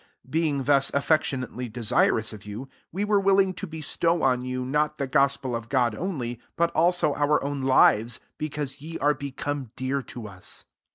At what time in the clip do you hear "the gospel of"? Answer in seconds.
4.97-5.69